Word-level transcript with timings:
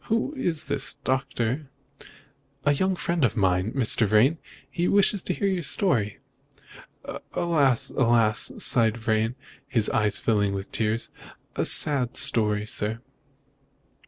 "Who 0.05 0.33
is 0.35 0.63
this, 0.63 0.95
Doctor?" 0.95 1.69
"A 2.65 2.73
young 2.73 2.95
friend 2.95 3.23
of 3.23 3.37
mine, 3.37 3.71
Mr. 3.73 4.07
Vrain. 4.07 4.39
He 4.67 4.87
wishes 4.87 5.21
to 5.25 5.33
hear 5.35 5.47
your 5.47 5.61
story." 5.61 6.17
"Alas! 7.33 7.91
alas!" 7.91 8.51
sighed 8.57 8.97
Vrain, 8.97 9.35
his 9.67 9.91
eyes 9.91 10.17
filling 10.17 10.55
with 10.55 10.71
tears, 10.71 11.11
"a 11.55 11.65
sad 11.65 12.17
story, 12.17 12.65
sir." 12.65 12.99